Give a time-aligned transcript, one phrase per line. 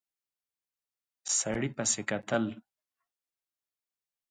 [1.37, 2.45] سړي پسې کتل.